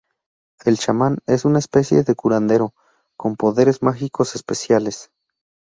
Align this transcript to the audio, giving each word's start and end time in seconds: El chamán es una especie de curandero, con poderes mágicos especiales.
El 0.65 0.79
chamán 0.79 1.19
es 1.27 1.45
una 1.45 1.59
especie 1.59 2.01
de 2.03 2.15
curandero, 2.15 2.73
con 3.15 3.35
poderes 3.35 3.83
mágicos 3.83 4.33
especiales. 4.35 5.11